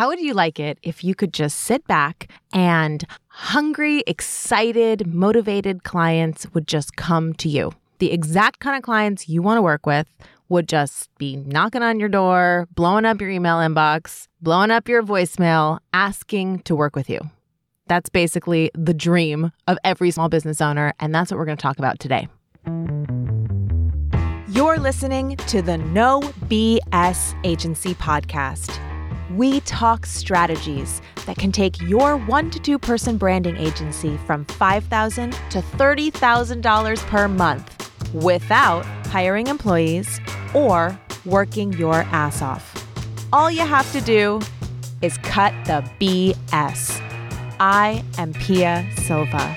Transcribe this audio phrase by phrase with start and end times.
[0.00, 5.84] How would you like it if you could just sit back and hungry, excited, motivated
[5.84, 7.72] clients would just come to you?
[7.98, 10.08] The exact kind of clients you want to work with
[10.48, 15.02] would just be knocking on your door, blowing up your email inbox, blowing up your
[15.02, 17.20] voicemail, asking to work with you.
[17.86, 20.94] That's basically the dream of every small business owner.
[20.98, 22.26] And that's what we're going to talk about today.
[24.48, 28.80] You're listening to the No BS Agency Podcast
[29.30, 35.32] we talk strategies that can take your one to two person branding agency from 5,000
[35.50, 40.20] to $30,000 per month without hiring employees
[40.54, 42.76] or working your ass off.
[43.32, 44.40] All you have to do
[45.02, 47.00] is cut the BS.
[47.60, 49.56] I am Pia Silva.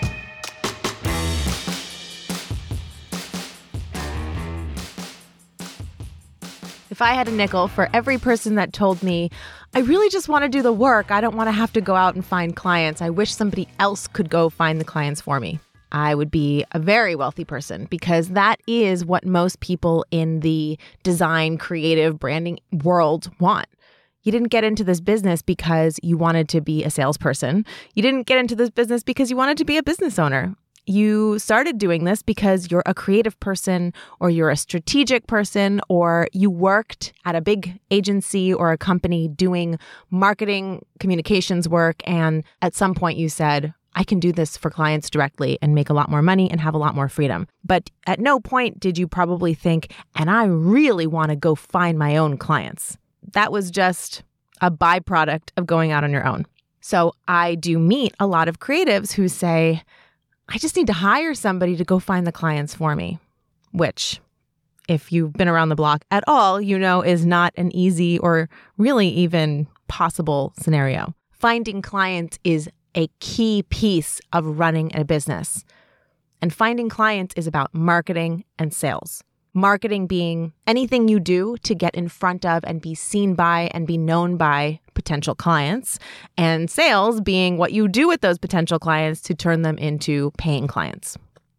[6.94, 9.32] If I had a nickel for every person that told me,
[9.76, 11.10] I really just want to do the work.
[11.10, 13.02] I don't want to have to go out and find clients.
[13.02, 15.60] I wish somebody else could go find the clients for me.
[15.92, 20.78] I would be a very wealthy person because that is what most people in the
[21.02, 23.68] design, creative, branding world want.
[24.22, 27.66] You didn't get into this business because you wanted to be a salesperson.
[27.96, 30.56] You didn't get into this business because you wanted to be a business owner
[30.86, 36.28] you started doing this because you're a creative person or you're a strategic person or
[36.34, 42.02] you worked at a big agency or a company doing marketing communications work.
[42.06, 45.90] And at some point you said, I can do this for clients directly and make
[45.90, 47.48] a lot more money and have a lot more freedom.
[47.64, 51.98] But at no point did you probably think, and I really want to go find
[51.98, 52.98] my own clients.
[53.34, 54.24] That was just
[54.62, 56.46] a byproduct of going out on your own.
[56.82, 59.84] So I do meet a lot of creatives who say,
[60.50, 63.20] I just need to hire somebody to go find the clients for me,
[63.72, 64.20] which,
[64.88, 68.50] if you've been around the block at all, you know is not an easy or
[68.78, 71.16] really even possible scenario.
[71.32, 75.66] Finding clients is a key piece of running a business.
[76.42, 79.24] And finding clients is about marketing and sales.
[79.56, 83.86] Marketing being anything you do to get in front of and be seen by and
[83.86, 86.00] be known by potential clients,
[86.38, 90.66] and sales being what you do with those potential clients to turn them into paying
[90.66, 91.18] clients.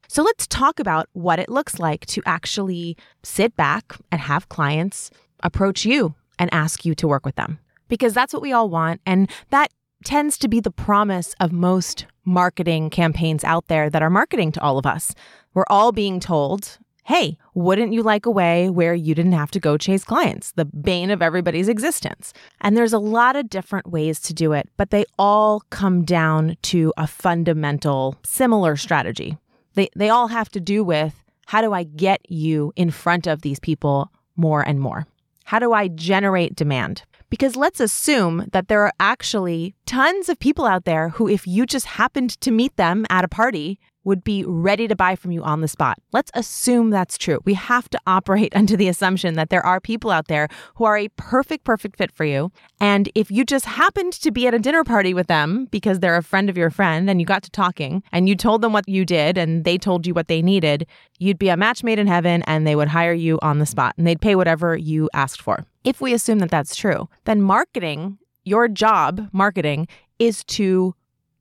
[0.08, 5.10] So let's talk about what it looks like to actually sit back and have clients
[5.44, 7.60] approach you and ask you to work with them.
[7.88, 9.00] Because that's what we all want.
[9.06, 9.70] And that
[10.04, 14.60] tends to be the promise of most marketing campaigns out there that are marketing to
[14.60, 15.14] all of us.
[15.52, 19.60] We're all being told Hey, wouldn't you like a way where you didn't have to
[19.60, 22.32] go chase clients, the bane of everybody's existence?
[22.62, 26.56] And there's a lot of different ways to do it, but they all come down
[26.62, 29.36] to a fundamental similar strategy.
[29.74, 33.42] They, they all have to do with how do I get you in front of
[33.42, 35.06] these people more and more?
[35.44, 37.02] How do I generate demand?
[37.28, 41.66] Because let's assume that there are actually tons of people out there who, if you
[41.66, 45.42] just happened to meet them at a party, would be ready to buy from you
[45.42, 45.98] on the spot.
[46.12, 47.40] Let's assume that's true.
[47.44, 50.96] We have to operate under the assumption that there are people out there who are
[50.96, 52.52] a perfect, perfect fit for you.
[52.80, 56.16] And if you just happened to be at a dinner party with them because they're
[56.16, 58.88] a friend of your friend and you got to talking and you told them what
[58.88, 60.86] you did and they told you what they needed,
[61.18, 63.94] you'd be a match made in heaven and they would hire you on the spot
[63.96, 65.64] and they'd pay whatever you asked for.
[65.84, 69.88] If we assume that that's true, then marketing, your job, marketing,
[70.18, 70.94] is to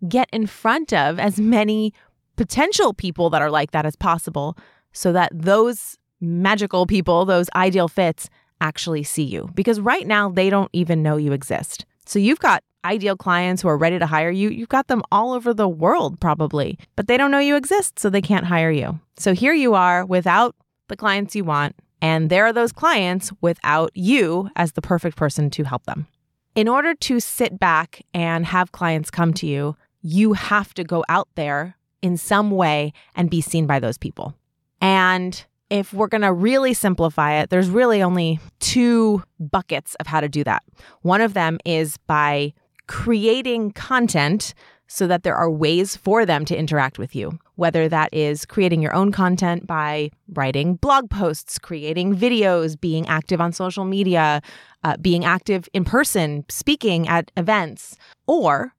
[0.07, 1.93] get in front of as many
[2.35, 4.57] potential people that are like that as possible
[4.91, 8.29] so that those magical people, those ideal fits,
[8.61, 9.49] actually see you.
[9.53, 11.85] Because right now, they don't even know you exist.
[12.05, 14.49] So you've got ideal clients who are ready to hire you.
[14.49, 18.09] You've got them all over the world, probably, but they don't know you exist, so
[18.09, 18.99] they can't hire you.
[19.17, 20.55] So here you are without
[20.87, 21.75] the clients you want.
[22.01, 26.07] And there are those clients without you as the perfect person to help them.
[26.55, 31.05] In order to sit back and have clients come to you, you have to go
[31.07, 34.35] out there in some way and be seen by those people.
[34.79, 40.19] And if we're going to really simplify it, there's really only two buckets of how
[40.21, 40.61] to do that.
[41.01, 42.53] One of them is by
[42.85, 44.53] creating content
[44.87, 48.81] so that there are ways for them to interact with you, whether that is creating
[48.81, 54.41] your own content by writing blog posts, creating videos, being active on social media,
[54.83, 57.97] uh, being active in person, speaking at events,
[58.27, 58.75] or,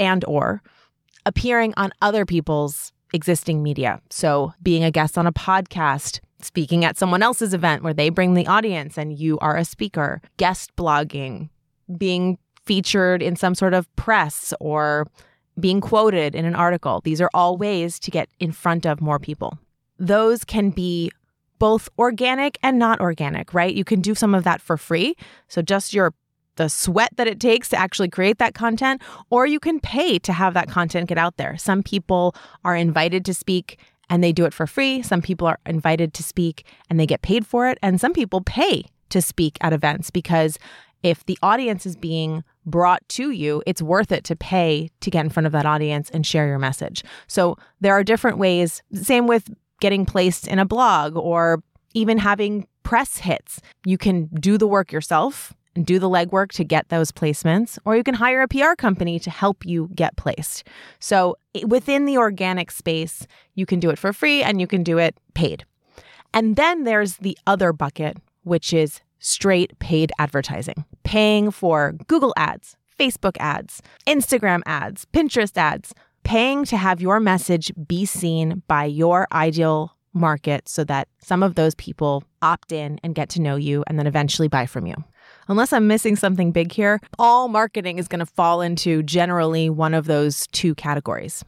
[0.00, 0.62] and or,
[1.28, 4.00] appearing on other people's existing media.
[4.10, 8.32] So, being a guest on a podcast, speaking at someone else's event where they bring
[8.32, 11.50] the audience and you are a speaker, guest blogging,
[11.96, 15.06] being featured in some sort of press or
[15.60, 17.02] being quoted in an article.
[17.04, 19.58] These are all ways to get in front of more people.
[19.98, 21.10] Those can be
[21.58, 23.74] both organic and not organic, right?
[23.74, 25.14] You can do some of that for free.
[25.48, 26.14] So, just your
[26.58, 29.00] the sweat that it takes to actually create that content,
[29.30, 31.56] or you can pay to have that content get out there.
[31.56, 32.34] Some people
[32.64, 33.78] are invited to speak
[34.10, 35.02] and they do it for free.
[35.02, 37.78] Some people are invited to speak and they get paid for it.
[37.82, 40.58] And some people pay to speak at events because
[41.02, 45.24] if the audience is being brought to you, it's worth it to pay to get
[45.24, 47.04] in front of that audience and share your message.
[47.28, 48.82] So there are different ways.
[48.92, 49.48] Same with
[49.80, 51.62] getting placed in a blog or
[51.94, 53.60] even having press hits.
[53.84, 57.96] You can do the work yourself and do the legwork to get those placements, or
[57.96, 60.64] you can hire a PR company to help you get placed.
[60.98, 64.98] So within the organic space, you can do it for free and you can do
[64.98, 65.64] it paid.
[66.34, 72.76] And then there's the other bucket, which is straight paid advertising, paying for Google ads,
[72.98, 75.94] Facebook ads, Instagram ads, Pinterest ads,
[76.24, 81.54] paying to have your message be seen by your ideal market so that some of
[81.54, 84.96] those people opt in and get to know you and then eventually buy from you.
[85.48, 89.94] Unless I'm missing something big here, all marketing is going to fall into generally one
[89.94, 91.42] of those two categories.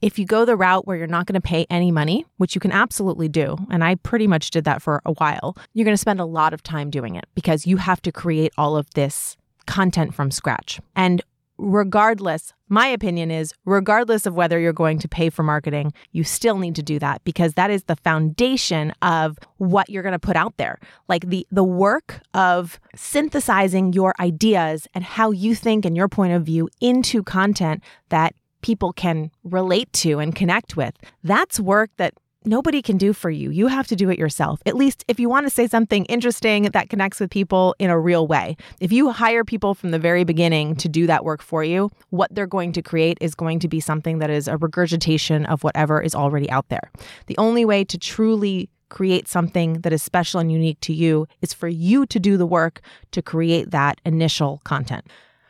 [0.00, 2.60] If you go the route where you're not going to pay any money, which you
[2.60, 5.98] can absolutely do, and I pretty much did that for a while, you're going to
[5.98, 9.36] spend a lot of time doing it because you have to create all of this
[9.66, 10.80] content from scratch.
[10.96, 11.22] And
[11.58, 16.58] regardless, my opinion is regardless of whether you're going to pay for marketing, you still
[16.58, 20.36] need to do that because that is the foundation of what you're going to put
[20.36, 20.78] out there.
[21.08, 26.32] Like the the work of synthesizing your ideas and how you think and your point
[26.32, 30.94] of view into content that people can relate to and connect with.
[31.22, 33.50] That's work that nobody can do for you.
[33.50, 34.60] You have to do it yourself.
[34.66, 37.98] At least if you want to say something interesting that connects with people in a
[37.98, 38.56] real way.
[38.80, 42.34] If you hire people from the very beginning to do that work for you, what
[42.34, 46.00] they're going to create is going to be something that is a regurgitation of whatever
[46.00, 46.90] is already out there.
[47.26, 51.54] The only way to truly create something that is special and unique to you is
[51.54, 55.06] for you to do the work to create that initial content.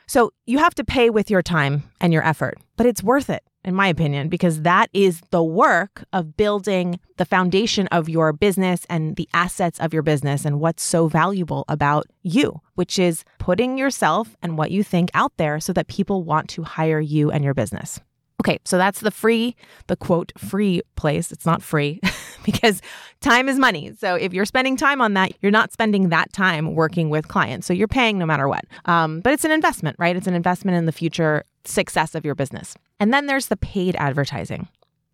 [0.07, 3.43] So you have to pay with your time and your effort, but it's worth it,
[3.65, 8.87] in my opinion, because that is the work of building the foundation of your business
[8.91, 13.79] and the assets of your business and what's so valuable about you, which is putting
[13.79, 17.45] yourself and what you think out there so that people want to hire you and
[17.45, 18.01] your business.
[18.43, 19.55] Okay, so that's the free,
[19.87, 21.31] the quote, free place.
[21.31, 22.01] It's not free
[22.45, 22.83] because
[23.21, 23.93] time is money.
[23.97, 27.69] So if you're spending time on that, you're not spending that time working with clients.
[27.69, 28.65] So you're paying no matter what.
[28.87, 30.17] Um, but it's an investment, right?
[30.17, 32.75] It's an investment in the future success of your business.
[32.99, 34.67] And then there's the paid advertising.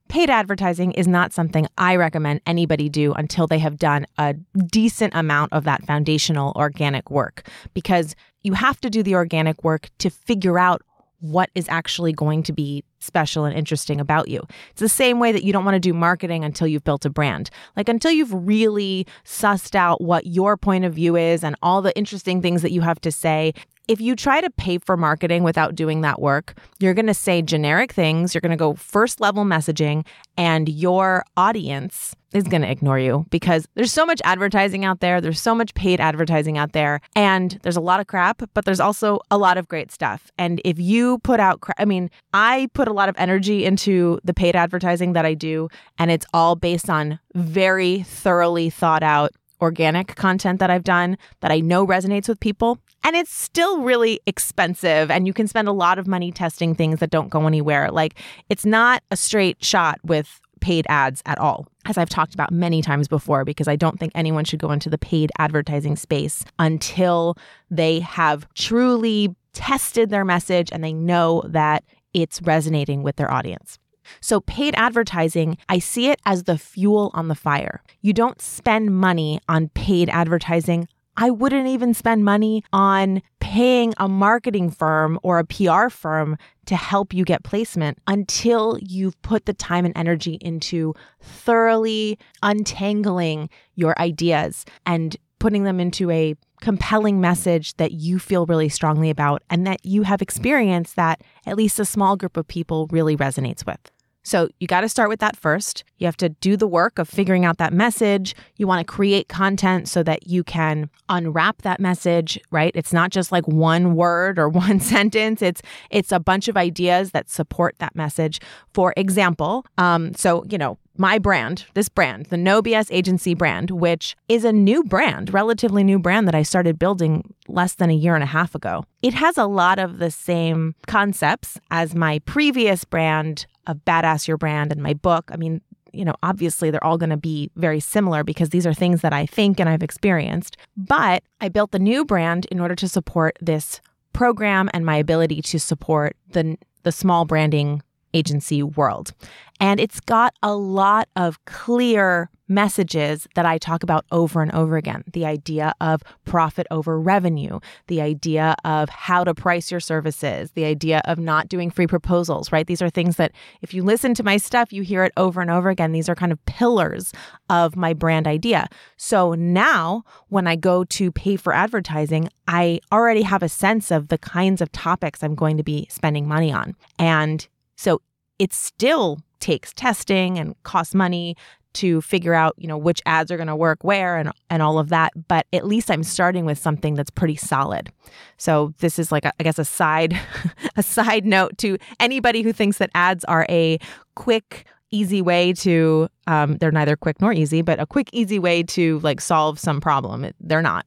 [0.09, 5.15] Paid advertising is not something I recommend anybody do until they have done a decent
[5.15, 10.09] amount of that foundational organic work because you have to do the organic work to
[10.09, 10.81] figure out
[11.21, 14.43] what is actually going to be special and interesting about you.
[14.71, 17.11] It's the same way that you don't want to do marketing until you've built a
[17.11, 17.51] brand.
[17.77, 21.97] Like until you've really sussed out what your point of view is and all the
[21.97, 23.55] interesting things that you have to say.
[23.87, 27.41] If you try to pay for marketing without doing that work, you're going to say
[27.41, 30.05] generic things, you're going to go first level messaging,
[30.37, 35.21] and your audience is going to ignore you because there's so much advertising out there.
[35.21, 37.01] There's so much paid advertising out there.
[37.17, 40.31] And there's a lot of crap, but there's also a lot of great stuff.
[40.37, 44.35] And if you put out, I mean, I put a lot of energy into the
[44.35, 45.69] paid advertising that I do,
[45.99, 51.51] and it's all based on very thoroughly thought out organic content that I've done that
[51.51, 52.79] I know resonates with people.
[53.05, 57.01] And it's still really expensive, and you can spend a lot of money testing things
[57.01, 57.91] that don't go anywhere.
[57.91, 58.15] Like,
[58.49, 62.83] it's not a straight shot with paid ads at all, as I've talked about many
[62.83, 67.37] times before, because I don't think anyone should go into the paid advertising space until
[67.71, 71.85] they have truly tested their message and they know that
[72.15, 73.79] it's resonating with their audience.
[74.21, 77.83] So, paid advertising, I see it as the fuel on the fire.
[78.01, 80.89] You don't spend money on paid advertising
[81.21, 86.77] I wouldn't even spend money on paying a marketing firm or a PR firm to
[86.77, 94.01] help you get placement until you've put the time and energy into thoroughly untangling your
[94.01, 99.67] ideas and putting them into a compelling message that you feel really strongly about and
[99.67, 103.91] that you have experienced that at least a small group of people really resonates with.
[104.29, 105.85] So you got to start with that first.
[105.97, 108.35] You have to do the work of figuring out that message.
[108.57, 112.71] You want to create content so that you can unwrap that message, right?
[112.75, 115.41] It's not just like one word or one sentence.
[115.41, 118.39] It's it's a bunch of ideas that support that message.
[118.75, 123.71] For example, um, so you know, my brand, this brand, the No BS Agency brand,
[123.71, 127.95] which is a new brand, relatively new brand that I started building less than a
[127.95, 128.85] year and a half ago.
[129.03, 134.37] It has a lot of the same concepts as my previous brand of Badass Your
[134.37, 135.31] Brand and my book.
[135.33, 135.61] I mean,
[135.93, 139.13] you know, obviously they're all going to be very similar because these are things that
[139.13, 140.57] I think and I've experienced.
[140.77, 143.81] But I built the new brand in order to support this
[144.13, 147.83] program and my ability to support the the small branding
[148.15, 149.13] agency world.
[149.61, 154.77] And it's got a lot of clear messages that I talk about over and over
[154.77, 155.05] again.
[155.13, 160.65] The idea of profit over revenue, the idea of how to price your services, the
[160.65, 162.67] idea of not doing free proposals, right?
[162.67, 165.51] These are things that if you listen to my stuff, you hear it over and
[165.51, 165.93] over again.
[165.93, 167.13] These are kind of pillars
[167.51, 168.69] of my brand idea.
[168.97, 174.09] So now when I go to pay for advertising, I already have a sense of
[174.09, 176.77] the kinds of topics I'm going to be spending money on.
[176.99, 177.47] And
[177.79, 178.03] so
[178.41, 181.37] it still takes testing and costs money
[181.75, 184.81] to figure out, you know, which ads are going to work where and and all
[184.81, 187.93] of that, but at least I'm starting with something that's pretty solid.
[188.37, 190.19] So this is like a, I guess a side
[190.77, 193.79] a side note to anybody who thinks that ads are a
[194.17, 198.65] quick easy way to um, they're neither quick nor easy but a quick easy way
[198.65, 200.29] to like solve some problem.
[200.41, 200.85] They're not.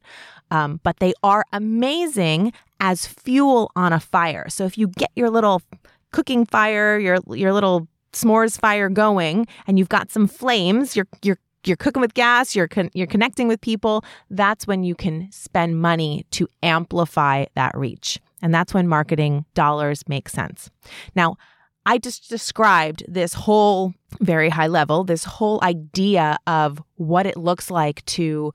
[0.50, 4.50] Um, but they are amazing as fuel on a fire.
[4.50, 5.62] So if you get your little
[6.12, 11.38] cooking fire, your your little s'mores fire going, and you've got some flames, you're you're
[11.64, 15.80] you're cooking with gas, you're con- you're connecting with people, that's when you can spend
[15.80, 18.20] money to amplify that reach.
[18.42, 20.70] And that's when marketing dollars make sense.
[21.14, 21.36] Now,
[21.86, 27.70] I just described this whole very high level, this whole idea of what it looks
[27.70, 28.52] like to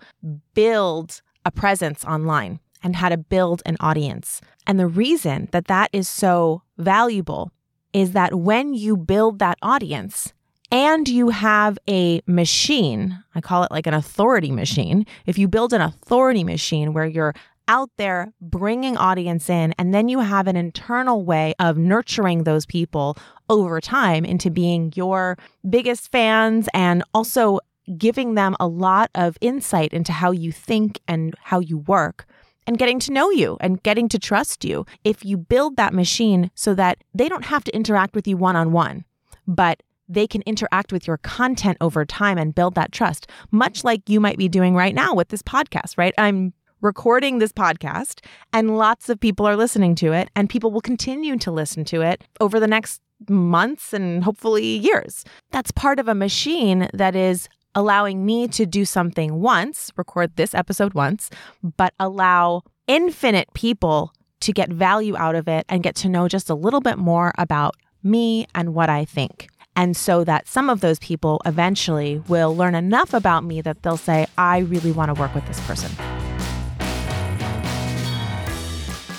[0.53, 4.41] build a presence online and how to build an audience.
[4.65, 7.51] And the reason that that is so valuable
[7.93, 10.34] is that when you build that audience
[10.72, 15.05] and you have a machine, I call it like an authority machine.
[15.25, 17.34] If you build an authority machine where you're
[17.67, 22.65] out there bringing audience in, and then you have an internal way of nurturing those
[22.65, 23.17] people
[23.50, 25.38] over time into being your
[25.69, 27.60] biggest fans and also
[27.98, 32.25] giving them a lot of insight into how you think and how you work
[32.67, 34.86] and getting to know you and getting to trust you.
[35.03, 38.55] If you build that machine so that they don't have to interact with you one
[38.55, 39.05] on one,
[39.47, 44.09] but they can interact with your content over time and build that trust, much like
[44.09, 46.13] you might be doing right now with this podcast, right?
[46.17, 50.81] I'm recording this podcast and lots of people are listening to it and people will
[50.81, 55.25] continue to listen to it over the next months and hopefully years.
[55.51, 60.53] That's part of a machine that is allowing me to do something once, record this
[60.53, 61.29] episode once,
[61.77, 66.50] but allow infinite people to get value out of it and get to know just
[66.50, 69.50] a little bit more about me and what I think.
[69.75, 73.97] And so that some of those people eventually will learn enough about me that they'll
[73.97, 75.91] say, I really want to work with this person.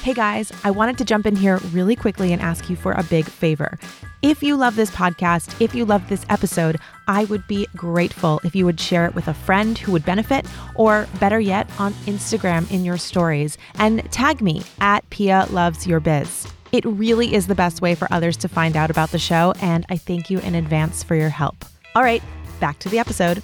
[0.03, 3.03] Hey guys, I wanted to jump in here really quickly and ask you for a
[3.05, 3.79] big favor.
[4.23, 6.79] If you love this podcast, if you love this episode,
[7.09, 10.47] I would be grateful if you would share it with a friend who would benefit,
[10.75, 16.01] or better yet, on Instagram in your stories and tag me at Pia Loves Your
[16.01, 16.47] Biz.
[16.71, 19.87] It really is the best way for others to find out about the show, and
[19.89, 21.65] I thank you in advance for your help.
[21.95, 22.23] All right,
[22.61, 23.43] back to the episode.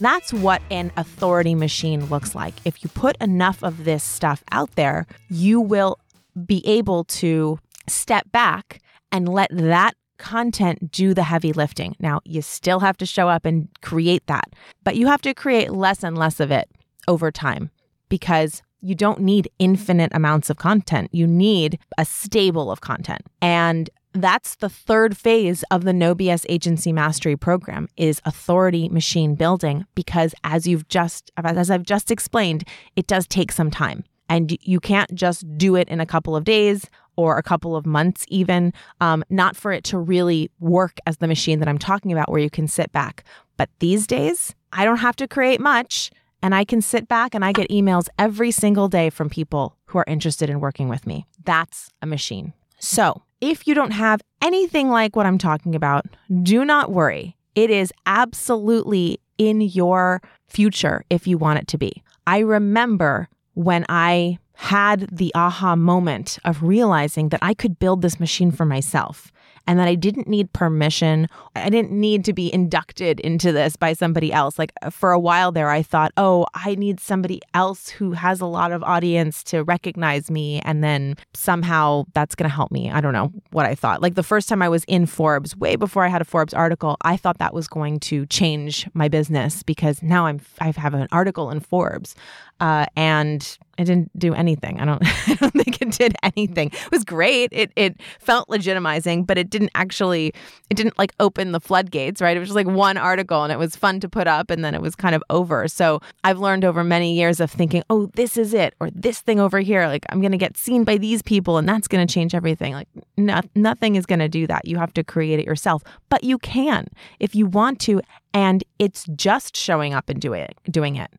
[0.00, 2.54] That's what an authority machine looks like.
[2.64, 5.98] If you put enough of this stuff out there, you will
[6.46, 7.58] be able to
[7.88, 11.96] step back and let that content do the heavy lifting.
[11.98, 14.50] Now, you still have to show up and create that,
[14.84, 16.70] but you have to create less and less of it
[17.08, 17.70] over time
[18.08, 21.08] because you don't need infinite amounts of content.
[21.12, 23.22] You need a stable of content.
[23.40, 29.34] And that's the third phase of the No BS Agency Mastery program is authority machine
[29.34, 34.04] building because as you've just as I've just explained, it does take some time.
[34.28, 36.86] And you can't just do it in a couple of days
[37.16, 41.28] or a couple of months, even, um, not for it to really work as the
[41.28, 43.24] machine that I'm talking about, where you can sit back.
[43.58, 46.10] But these days, I don't have to create much
[46.42, 49.98] and I can sit back and I get emails every single day from people who
[49.98, 51.26] are interested in working with me.
[51.44, 52.52] That's a machine.
[52.78, 56.06] So, if you don't have anything like what I'm talking about,
[56.42, 57.36] do not worry.
[57.54, 62.02] It is absolutely in your future if you want it to be.
[62.26, 68.20] I remember when I had the aha moment of realizing that I could build this
[68.20, 69.32] machine for myself
[69.66, 71.28] and that I didn't need permission.
[71.54, 74.58] I didn't need to be inducted into this by somebody else.
[74.58, 78.46] Like for a while there, I thought, oh, I need somebody else who has a
[78.46, 80.60] lot of audience to recognize me.
[80.60, 82.90] And then somehow that's going to help me.
[82.90, 84.02] I don't know what I thought.
[84.02, 86.96] Like the first time I was in Forbes, way before I had a Forbes article,
[87.02, 91.08] I thought that was going to change my business because now I'm, I have an
[91.12, 92.14] article in Forbes.
[92.60, 94.80] Uh, and it didn't do anything.
[94.80, 96.68] I don't I don't think it did anything.
[96.68, 97.48] It was great.
[97.52, 100.32] It it felt legitimizing, but it didn't actually
[100.70, 102.36] it didn't like open the floodgates, right?
[102.36, 104.74] It was just like one article and it was fun to put up and then
[104.74, 105.68] it was kind of over.
[105.68, 109.40] So I've learned over many years of thinking, oh, this is it, or this thing
[109.40, 112.74] over here, like I'm gonna get seen by these people and that's gonna change everything.
[112.74, 114.66] Like no, nothing is gonna do that.
[114.66, 115.82] You have to create it yourself.
[116.08, 116.88] But you can
[117.20, 118.00] if you want to,
[118.34, 121.10] and it's just showing up and doing it doing it.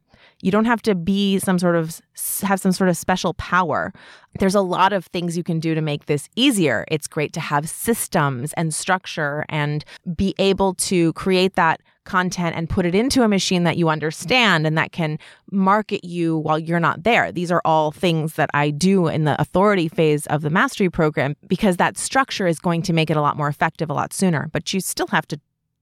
[0.43, 2.01] You don't have to be some sort of
[2.41, 3.93] have some sort of special power.
[4.39, 6.83] There's a lot of things you can do to make this easier.
[6.89, 9.85] It's great to have systems and structure and
[10.17, 14.67] be able to create that content and put it into a machine that you understand
[14.67, 15.17] and that can
[15.49, 17.31] market you while you're not there.
[17.31, 21.37] These are all things that I do in the authority phase of the mastery program
[21.47, 24.49] because that structure is going to make it a lot more effective a lot sooner.
[24.51, 25.39] But you still have to,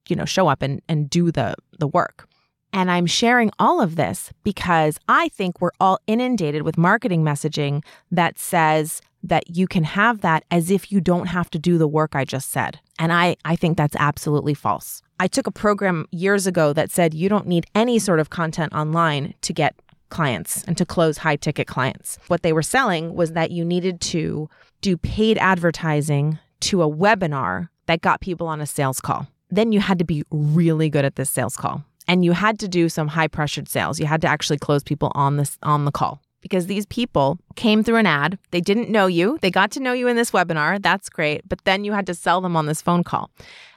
[0.07, 2.27] you know, show up and, and do the the work.
[2.73, 7.83] And I'm sharing all of this because I think we're all inundated with marketing messaging
[8.11, 11.87] that says that you can have that as if you don't have to do the
[11.87, 12.79] work I just said.
[12.97, 15.01] And I, I think that's absolutely false.
[15.19, 18.73] I took a program years ago that said you don't need any sort of content
[18.73, 19.75] online to get
[20.09, 22.17] clients and to close high ticket clients.
[22.27, 24.49] What they were selling was that you needed to
[24.81, 29.27] do paid advertising to a webinar that got people on a sales call.
[29.49, 32.67] Then you had to be really good at this sales call and you had to
[32.67, 33.99] do some high pressured sales.
[33.99, 37.83] You had to actually close people on this on the call because these people came
[37.83, 38.37] through an ad.
[38.51, 39.37] They didn't know you.
[39.41, 40.81] They got to know you in this webinar.
[40.81, 41.47] That's great.
[41.47, 43.29] But then you had to sell them on this phone call.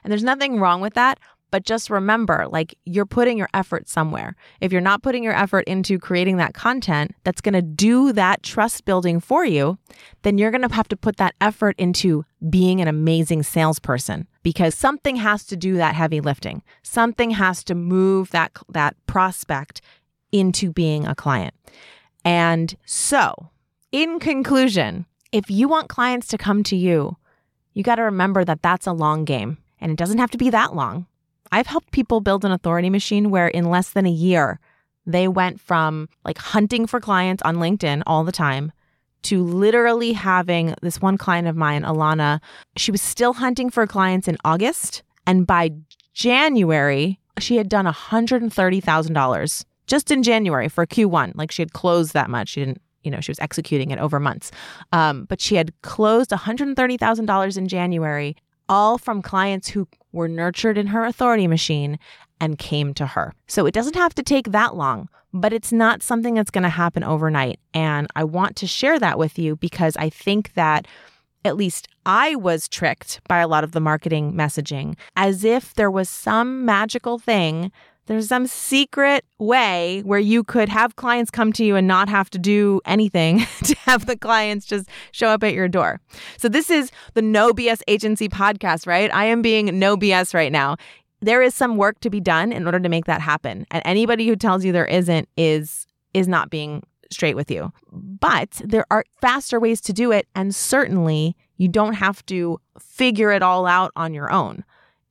[0.03, 1.19] And there's nothing wrong with that.
[1.51, 4.35] But just remember, like you're putting your effort somewhere.
[4.59, 8.43] If you're not putting your effort into creating that content that's going to do that
[8.43, 9.77] trust building for you,
[10.23, 14.75] then you're going to have to put that effort into being an amazing salesperson because
[14.75, 16.61] something has to do that heavy lifting.
[16.83, 19.81] Something has to move that that prospect
[20.31, 21.55] into being a client.
[22.23, 23.49] And so,
[23.91, 27.17] in conclusion, if you want clients to come to you,
[27.73, 30.51] you got to remember that that's a long game and it doesn't have to be
[30.51, 31.07] that long.
[31.51, 34.59] I've helped people build an authority machine where in less than a year,
[35.07, 38.71] they went from like hunting for clients on LinkedIn all the time
[39.25, 42.39] to literally having this one client of mine, Alana,
[42.77, 45.03] she was still hunting for clients in August.
[45.25, 45.71] And by
[46.13, 51.33] January, she had done $130,000 just in January for Q1.
[51.35, 52.49] Like she had closed that much.
[52.49, 54.51] She didn't, you know, she was executing it over months.
[54.91, 58.35] Um, but she had closed $130,000 in January,
[58.69, 61.99] all from clients who were nurtured in her authority machine
[62.39, 63.33] and came to her.
[63.47, 66.69] So it doesn't have to take that long, but it's not something that's going to
[66.69, 67.59] happen overnight.
[67.73, 70.87] And I want to share that with you because I think that
[71.43, 75.91] at least I was tricked by a lot of the marketing messaging as if there
[75.91, 77.71] was some magical thing.
[78.07, 82.29] There's some secret way where you could have clients come to you and not have
[82.31, 85.99] to do anything to have the clients just show up at your door.
[86.37, 89.13] So, this is the No BS Agency podcast, right?
[89.13, 90.77] I am being no BS right now
[91.21, 93.65] there is some work to be done in order to make that happen.
[93.71, 97.73] And anybody who tells you there isn't is is not being straight with you.
[97.91, 103.31] But there are faster ways to do it and certainly you don't have to figure
[103.31, 104.63] it all out on your own.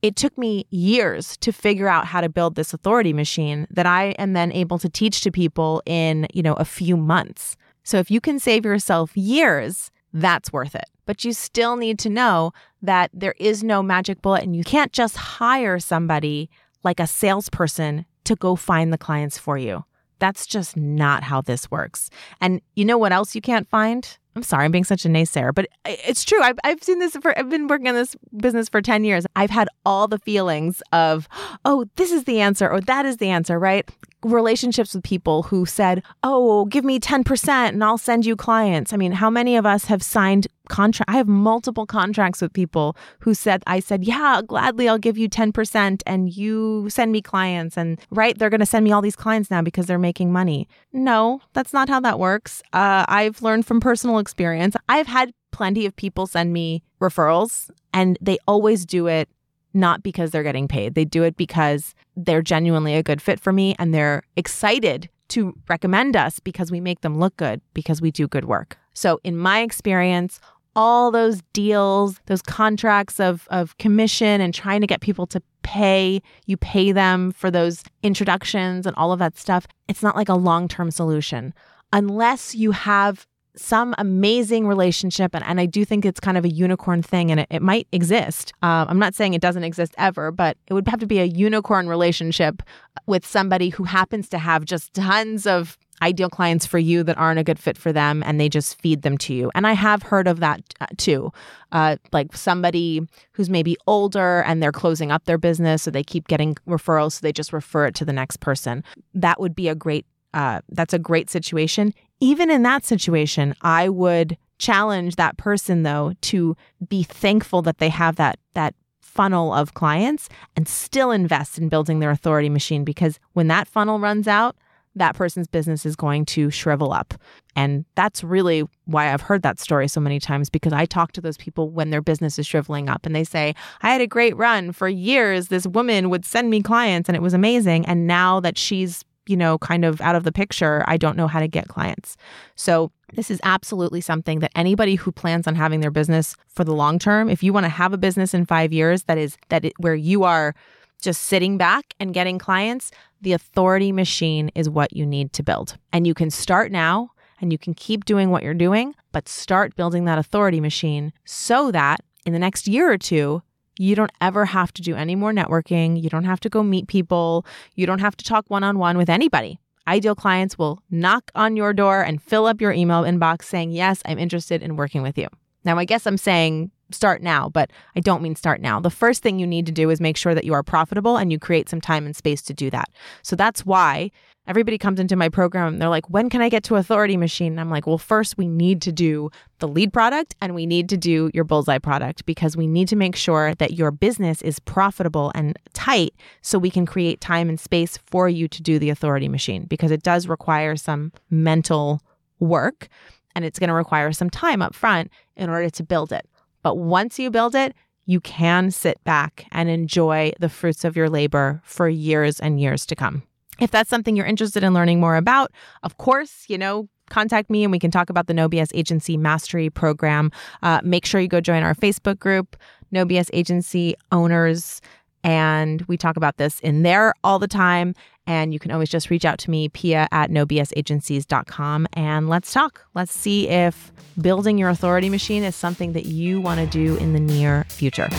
[0.05, 4.09] It took me years to figure out how to build this authority machine that I
[4.19, 7.57] am then able to teach to people in, you know, a few months.
[7.83, 10.85] So if you can save yourself years, that's worth it.
[11.07, 12.51] But you still need to know
[12.83, 16.51] that there is no magic bullet and you can't just hire somebody
[16.83, 19.85] like a salesperson to go find the clients for you.
[20.19, 22.11] That's just not how this works.
[22.39, 24.07] And you know what else you can't find?
[24.35, 26.41] I'm sorry, I'm being such a naysayer, but it's true.
[26.41, 29.25] I've, I've seen this for, I've been working on this business for 10 years.
[29.35, 31.29] I've had all the feelings of,
[31.63, 33.89] oh, this is the answer or that is the answer, right?
[34.25, 38.97] Relationships with people who said, "Oh, give me 10% and I'll send you clients." I
[38.97, 43.33] mean, how many of us have signed contract I have multiple contracts with people who
[43.33, 47.99] said I said, "Yeah, gladly I'll give you 10% and you send me clients." And
[48.09, 50.67] right, they're going to send me all these clients now because they're making money.
[50.91, 52.63] No, that's not how that works.
[52.73, 54.75] Uh, I've learned from personal experience.
[54.89, 59.29] I've had plenty of people send me referrals and they always do it
[59.75, 60.95] not because they're getting paid.
[60.95, 65.53] They do it because they're genuinely a good fit for me and they're excited to
[65.67, 68.77] recommend us because we make them look good, because we do good work.
[68.93, 70.39] So, in my experience,
[70.75, 76.21] all those deals, those contracts of, of commission and trying to get people to pay,
[76.45, 80.35] you pay them for those introductions and all of that stuff, it's not like a
[80.35, 81.53] long term solution.
[81.91, 83.25] Unless you have
[83.57, 85.33] some amazing relationship.
[85.35, 87.87] And, and I do think it's kind of a unicorn thing and it, it might
[87.91, 88.53] exist.
[88.61, 91.25] Uh, I'm not saying it doesn't exist ever, but it would have to be a
[91.25, 92.61] unicorn relationship
[93.05, 97.39] with somebody who happens to have just tons of ideal clients for you that aren't
[97.39, 99.51] a good fit for them and they just feed them to you.
[99.55, 101.31] And I have heard of that uh, too.
[101.71, 106.27] Uh, like somebody who's maybe older and they're closing up their business, so they keep
[106.27, 108.83] getting referrals, so they just refer it to the next person.
[109.13, 110.05] That would be a great.
[110.33, 111.93] Uh, that's a great situation.
[112.19, 116.55] Even in that situation, I would challenge that person though to
[116.87, 121.99] be thankful that they have that that funnel of clients and still invest in building
[121.99, 124.57] their authority machine because when that funnel runs out,
[124.95, 127.13] that person's business is going to shrivel up.
[127.55, 131.21] And that's really why I've heard that story so many times because I talk to
[131.21, 134.35] those people when their business is shriveling up and they say, I had a great
[134.37, 135.47] run for years.
[135.47, 137.85] This woman would send me clients and it was amazing.
[137.85, 141.27] And now that she's you know, kind of out of the picture, I don't know
[141.27, 142.17] how to get clients.
[142.55, 146.73] So, this is absolutely something that anybody who plans on having their business for the
[146.73, 149.63] long term, if you want to have a business in 5 years that is that
[149.63, 150.55] it, where you are
[151.01, 155.77] just sitting back and getting clients, the authority machine is what you need to build.
[155.93, 159.75] And you can start now and you can keep doing what you're doing, but start
[159.75, 163.41] building that authority machine so that in the next year or two,
[163.77, 166.01] you don't ever have to do any more networking.
[166.01, 167.45] You don't have to go meet people.
[167.75, 169.59] You don't have to talk one on one with anybody.
[169.87, 174.01] Ideal clients will knock on your door and fill up your email inbox saying, Yes,
[174.05, 175.27] I'm interested in working with you.
[175.63, 178.79] Now, I guess I'm saying start now, but I don't mean start now.
[178.79, 181.31] The first thing you need to do is make sure that you are profitable and
[181.31, 182.89] you create some time and space to do that.
[183.23, 184.11] So that's why
[184.47, 187.53] everybody comes into my program they're like, when can I get to Authority Machine?
[187.53, 189.29] And I'm like, well, first we need to do
[189.59, 192.95] the lead product and we need to do your bullseye product because we need to
[192.95, 197.59] make sure that your business is profitable and tight so we can create time and
[197.59, 202.01] space for you to do the Authority Machine because it does require some mental
[202.39, 202.87] work
[203.35, 206.27] and it's going to require some time up front in order to build it.
[206.63, 211.09] But once you build it, you can sit back and enjoy the fruits of your
[211.09, 213.23] labor for years and years to come.
[213.59, 215.51] If that's something you're interested in learning more about,
[215.83, 219.17] of course, you know, contact me and we can talk about the No BS Agency
[219.17, 220.31] Mastery Program.
[220.63, 222.55] Uh, make sure you go join our Facebook group,
[222.91, 224.81] No BS Agency Owners.
[225.23, 227.95] And we talk about this in there all the time.
[228.27, 232.85] And you can always just reach out to me, Pia at nobsagencies.com, and let's talk.
[232.95, 237.13] Let's see if building your authority machine is something that you want to do in
[237.13, 238.09] the near future.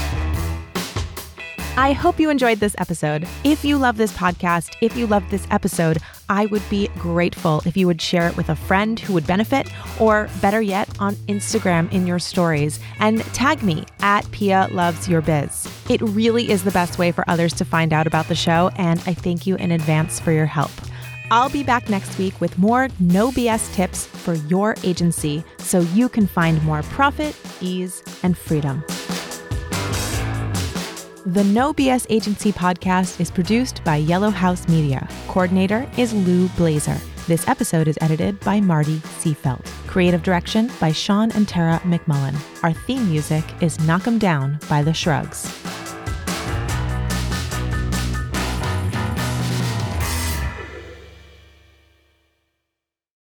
[1.78, 3.28] I hope you enjoyed this episode.
[3.44, 5.98] If you love this podcast, if you love this episode,
[6.30, 9.70] I would be grateful if you would share it with a friend who would benefit,
[10.00, 15.20] or better yet, on Instagram in your stories and tag me at Pia Loves Your
[15.20, 15.68] Biz.
[15.90, 18.98] It really is the best way for others to find out about the show, and
[19.06, 20.70] I thank you in advance for your help.
[21.30, 26.08] I'll be back next week with more no BS tips for your agency so you
[26.08, 28.82] can find more profit, ease, and freedom.
[31.26, 35.08] The No BS Agency podcast is produced by Yellow House Media.
[35.26, 36.96] Coordinator is Lou Blazer.
[37.26, 39.66] This episode is edited by Marty Seafelt.
[39.88, 42.36] Creative direction by Sean and Tara McMullin.
[42.62, 45.50] Our theme music is Knock 'em Down by The Shrugs.